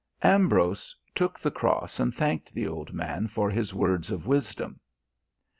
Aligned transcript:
Ambrose 0.23 0.95
took 1.13 1.39
the 1.39 1.51
cross 1.51 1.99
and 1.99 2.15
thanked 2.15 2.55
the 2.55 2.65
old 2.67 2.91
man 2.91 3.27
for 3.27 3.51
his 3.51 3.71
words 3.71 4.09
of 4.09 4.25
wisdom. 4.25 4.79